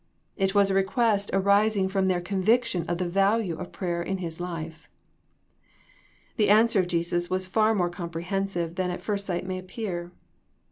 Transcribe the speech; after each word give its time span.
It 0.35 0.55
was 0.55 0.71
a 0.71 0.73
request 0.73 1.29
arising 1.31 1.87
from 1.87 2.07
their 2.07 2.21
conviction 2.21 2.87
of 2.89 2.97
the 2.97 3.07
value 3.07 3.59
of 3.59 3.71
prayer 3.71 4.01
in 4.01 4.17
His 4.17 4.39
life. 4.39 4.89
The 6.37 6.49
answer 6.49 6.79
of 6.79 6.87
Jesus 6.87 7.29
was 7.29 7.45
far 7.45 7.75
more 7.75 7.91
comprehen 7.91 8.47
sive 8.47 8.77
than 8.77 8.89
at 8.89 9.01
first 9.01 9.27
sight 9.27 9.45
may 9.45 9.59
appear. 9.59 10.11